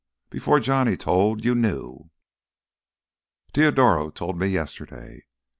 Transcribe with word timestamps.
before 0.31 0.59
Johnny 0.59 0.97
told... 0.97 1.45
you 1.45 1.53
knew...." 1.53 2.09
"Teodoro 3.53 4.09
told 4.09 4.35
me—yesterday." 4.39 5.27